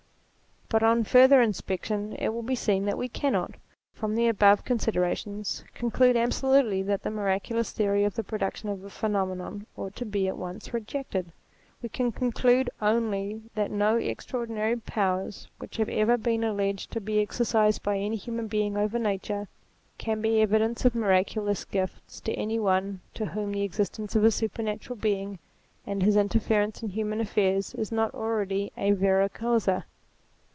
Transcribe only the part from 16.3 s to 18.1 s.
alleged 232 THEISM to be exercised by